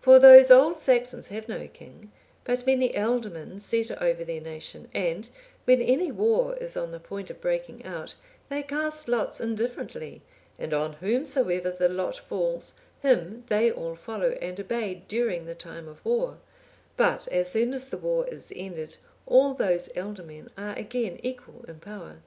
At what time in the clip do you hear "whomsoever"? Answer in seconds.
10.94-11.70